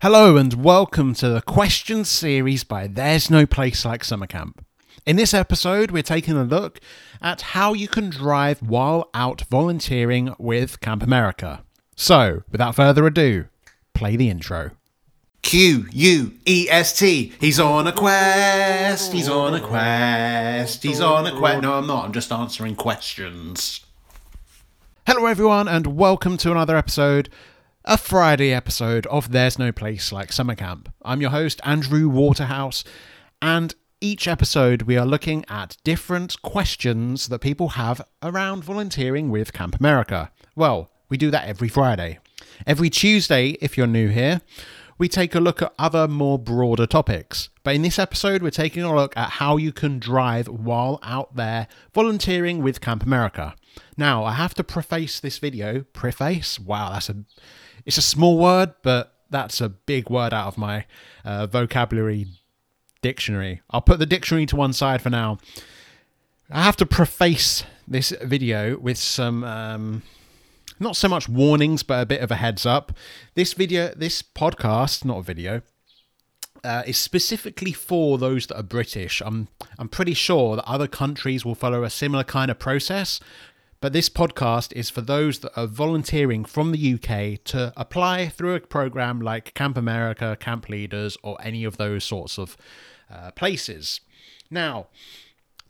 [0.00, 4.64] Hello and welcome to the question series by There's No Place Like Summer Camp.
[5.04, 6.78] In this episode, we're taking a look
[7.20, 11.64] at how you can drive while out volunteering with Camp America.
[11.96, 13.46] So, without further ado,
[13.92, 14.70] play the intro.
[15.42, 17.32] Q U E S T.
[17.40, 19.12] He's on a quest.
[19.12, 20.84] He's on a quest.
[20.84, 21.62] He's on a quest.
[21.62, 22.04] No, I'm not.
[22.04, 23.84] I'm just answering questions.
[25.08, 27.30] Hello, everyone, and welcome to another episode,
[27.88, 30.92] a Friday episode of There's No Place Like Summer Camp.
[31.00, 32.84] I'm your host, Andrew Waterhouse,
[33.40, 39.54] and each episode we are looking at different questions that people have around volunteering with
[39.54, 40.30] Camp America.
[40.54, 42.18] Well, we do that every Friday.
[42.66, 44.42] Every Tuesday, if you're new here,
[44.98, 47.48] we take a look at other more broader topics.
[47.62, 51.36] But in this episode, we're taking a look at how you can drive while out
[51.36, 53.54] there volunteering with Camp America.
[53.96, 55.82] Now, I have to preface this video.
[55.92, 56.58] Preface?
[56.58, 57.16] Wow, that's a
[57.84, 60.86] it's a small word, but that's a big word out of my
[61.24, 62.26] uh, vocabulary
[63.02, 63.62] dictionary.
[63.70, 65.38] I'll put the dictionary to one side for now.
[66.50, 70.02] I have to preface this video with some um,
[70.80, 72.92] not so much warnings, but a bit of a heads up.
[73.34, 75.62] This video, this podcast, not a video,
[76.64, 79.22] uh, is specifically for those that are British.
[79.24, 79.48] I'm
[79.78, 83.20] I'm pretty sure that other countries will follow a similar kind of process.
[83.80, 88.56] But this podcast is for those that are volunteering from the UK to apply through
[88.56, 92.56] a program like Camp America, Camp Leaders, or any of those sorts of
[93.08, 94.00] uh, places.
[94.50, 94.88] Now,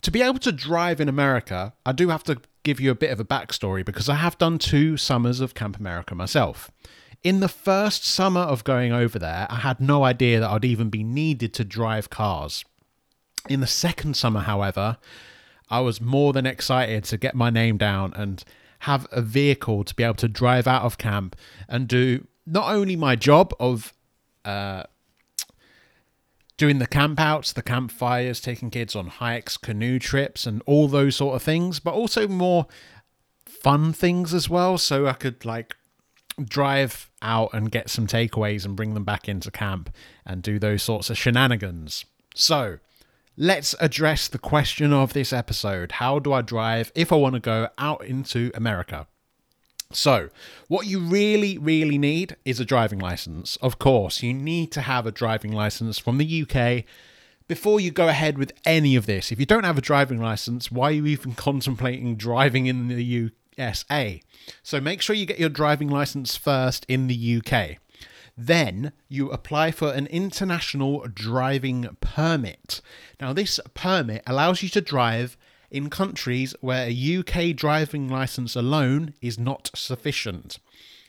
[0.00, 3.10] to be able to drive in America, I do have to give you a bit
[3.10, 6.70] of a backstory because I have done two summers of Camp America myself.
[7.22, 10.88] In the first summer of going over there, I had no idea that I'd even
[10.88, 12.64] be needed to drive cars.
[13.50, 14.96] In the second summer, however,
[15.70, 18.42] I was more than excited to get my name down and
[18.80, 21.36] have a vehicle to be able to drive out of camp
[21.68, 23.92] and do not only my job of
[24.44, 24.84] uh,
[26.56, 31.36] doing the campouts, the campfires, taking kids on hikes, canoe trips, and all those sort
[31.36, 32.66] of things, but also more
[33.44, 34.78] fun things as well.
[34.78, 35.76] So I could like
[36.42, 39.90] drive out and get some takeaways and bring them back into camp
[40.24, 42.04] and do those sorts of shenanigans.
[42.34, 42.78] So
[43.38, 47.40] let's address the question of this episode How do I drive if I want to
[47.40, 49.06] go out into America?
[49.90, 50.28] So,
[50.66, 53.56] what you really, really need is a driving license.
[53.62, 56.84] Of course, you need to have a driving license from the UK
[57.46, 59.32] before you go ahead with any of this.
[59.32, 63.30] If you don't have a driving license, why are you even contemplating driving in the
[63.56, 64.20] USA?
[64.62, 67.78] So, make sure you get your driving license first in the UK.
[68.40, 72.80] Then you apply for an international driving permit.
[73.20, 75.36] Now, this permit allows you to drive
[75.72, 80.60] in countries where a UK driving license alone is not sufficient.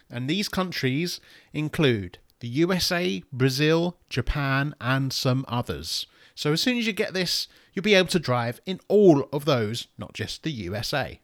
[0.10, 1.22] And these countries
[1.54, 6.08] include the USA, Brazil, Japan, and some others.
[6.34, 9.46] So, as soon as you get this, you'll be able to drive in all of
[9.46, 11.20] those, not just the USA.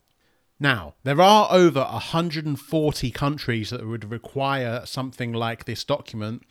[0.60, 6.44] Now, there are over 140 countries that would require something like this document,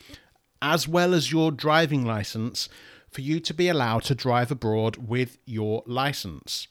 [0.61, 2.69] as well as your driving license,
[3.11, 6.69] for you to be allowed to drive abroad with your license.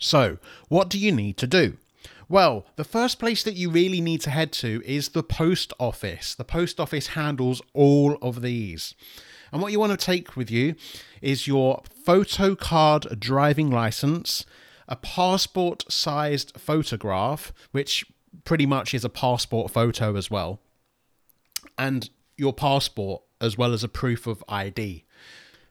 [0.00, 1.76] So, what do you need to do?
[2.28, 6.34] Well, the first place that you really need to head to is the post office.
[6.34, 8.94] The post office handles all of these.
[9.52, 10.74] And what you want to take with you
[11.22, 14.44] is your photo card driving license
[14.88, 18.04] a passport sized photograph, which
[18.44, 20.60] pretty much is a passport photo as well,
[21.78, 25.04] and your passport as well as a proof of ID.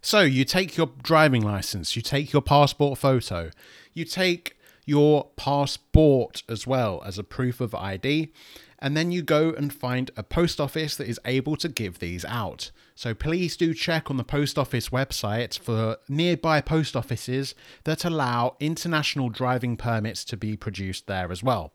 [0.02, 3.52] So you take your driving license, you take your passport photo,
[3.94, 8.32] you take your passport as well as a proof of ID,
[8.80, 12.26] and then you go and find a post office that is able to give these
[12.26, 12.72] out.
[12.96, 17.56] So please do check on the post office website for nearby post offices
[17.86, 21.74] that allow international driving permits to be produced there as well.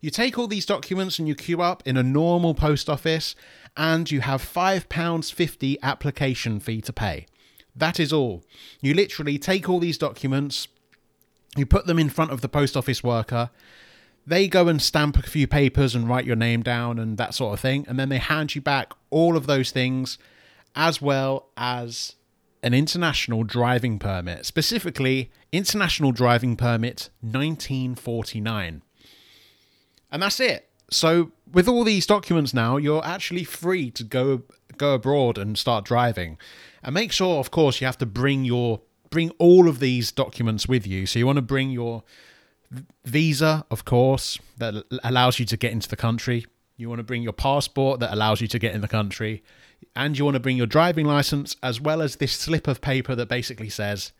[0.00, 3.34] You take all these documents and you queue up in a normal post office,
[3.76, 7.26] and you have £5.50 application fee to pay.
[7.74, 8.44] That is all.
[8.80, 10.68] You literally take all these documents,
[11.56, 13.50] you put them in front of the post office worker,
[14.26, 17.54] they go and stamp a few papers and write your name down and that sort
[17.54, 17.84] of thing.
[17.88, 20.18] And then they hand you back all of those things
[20.74, 22.16] as well as
[22.62, 28.82] an international driving permit, specifically International Driving Permit 1949.
[30.10, 30.70] And that's it.
[30.90, 34.42] So with all these documents now, you're actually free to go
[34.76, 36.38] go abroad and start driving.
[36.82, 38.80] And make sure of course you have to bring your
[39.14, 41.06] bring all of these documents with you.
[41.06, 42.02] So you want to bring your
[43.04, 44.74] visa, of course, that
[45.04, 46.46] allows you to get into the country.
[46.76, 49.42] you want to bring your passport that allows you to get in the country,
[49.94, 53.14] and you want to bring your driving license as well as this slip of paper
[53.14, 54.12] that basically says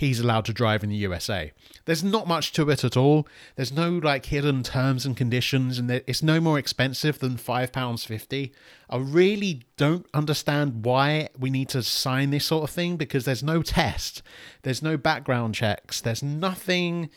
[0.00, 1.52] he's allowed to drive in the USA.
[1.84, 3.28] There's not much to it at all.
[3.56, 8.50] There's no like hidden terms and conditions, and it's no more expensive than £5.50.
[8.88, 13.42] I really don't understand why we need to sign this sort of thing because there's
[13.42, 14.22] no test,
[14.62, 17.10] there's no background checks, there's nothing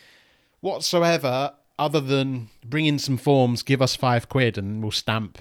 [0.60, 5.40] whatsoever other than bring in some forms, give us five quid, and we'll stamp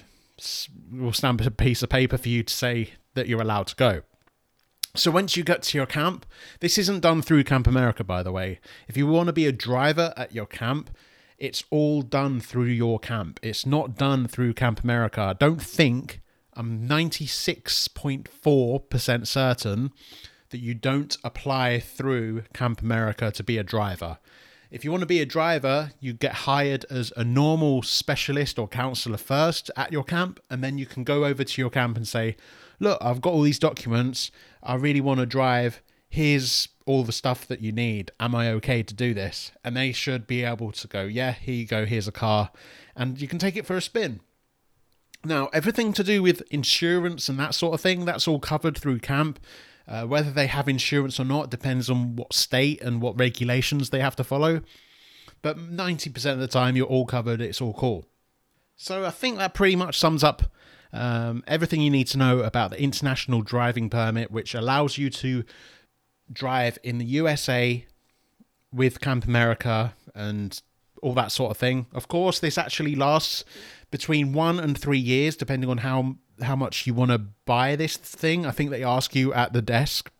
[0.91, 4.01] we'll stamp a piece of paper for you to say that you're allowed to go.
[4.95, 6.23] So once you get to your camp,
[6.59, 8.59] this isn't done through Camp America, by the way.
[8.87, 10.91] If you want to be a driver at your camp,
[11.39, 13.39] it's all done through your camp.
[13.41, 15.21] It's not done through Camp America.
[15.21, 16.21] I don't think,
[16.53, 19.91] I'm 96.4% certain
[20.51, 24.19] that you don't apply through Camp America to be a driver.
[24.69, 28.67] If you want to be a driver, you get hired as a normal specialist or
[28.67, 32.07] counselor first at your camp, and then you can go over to your camp and
[32.07, 32.35] say,
[32.79, 34.31] Look, I've got all these documents.
[34.61, 35.81] I really want to drive.
[36.09, 38.11] Here's all the stuff that you need.
[38.19, 39.51] Am I okay to do this?
[39.63, 42.51] And they should be able to go, yeah, here you go, here's a car.
[42.95, 44.19] And you can take it for a spin.
[45.25, 48.99] Now, everything to do with insurance and that sort of thing, that's all covered through
[48.99, 49.39] camp.
[49.87, 53.99] Uh, whether they have insurance or not depends on what state and what regulations they
[53.99, 54.61] have to follow.
[55.41, 58.05] But 90% of the time, you're all covered, it's all cool.
[58.75, 60.43] So I think that pretty much sums up
[60.93, 65.43] um, everything you need to know about the international driving permit, which allows you to
[66.31, 67.85] drive in the USA
[68.71, 70.61] with Camp America and
[71.01, 71.87] all that sort of thing.
[71.93, 73.43] Of course, this actually lasts
[73.91, 77.97] between one and three years, depending on how how much you want to buy this
[77.97, 78.45] thing.
[78.45, 80.11] I think they ask you at the desk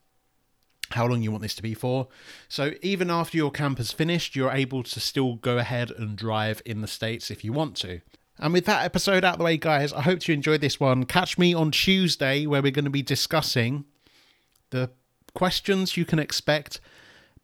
[0.91, 2.07] how long you want this to be for.
[2.47, 6.61] So even after your camp is finished, you're able to still go ahead and drive
[6.65, 8.01] in the States if you want to.
[8.43, 11.05] And with that episode out the way, guys, I hope you enjoyed this one.
[11.05, 13.85] Catch me on Tuesday where we're going to be discussing
[14.69, 14.89] the
[15.33, 16.81] questions you can expect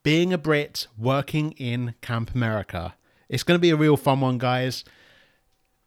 [0.03, 2.95] being a Brit working in Camp America.
[3.29, 4.83] It's going to be a real fun one, guys.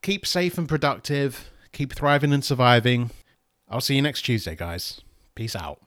[0.01, 1.51] Keep safe and productive.
[1.73, 3.11] Keep thriving and surviving.
[3.69, 5.03] I'll see you next Tuesday, guys.
[5.35, 5.79] Peace out.